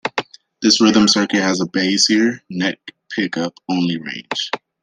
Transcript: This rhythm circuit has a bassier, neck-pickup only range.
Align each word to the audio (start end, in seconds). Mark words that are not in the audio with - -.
This 0.63 0.81
rhythm 0.81 1.07
circuit 1.07 1.43
has 1.43 1.61
a 1.61 1.65
bassier, 1.65 2.39
neck-pickup 2.49 3.53
only 3.69 3.97
range. 4.01 4.49